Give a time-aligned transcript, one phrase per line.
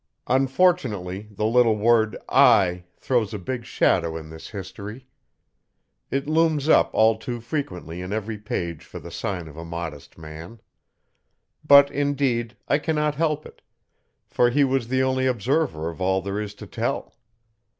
[0.25, 5.05] Unfortunately the little word 'I' throws a big shadow in this history.
[6.09, 10.17] It looms up all too frequently in every page for the sign of a modest
[10.17, 10.59] man.
[11.63, 13.61] But, indeed, I cannot help it,
[14.25, 17.13] for he was the only observer of all there is to tell.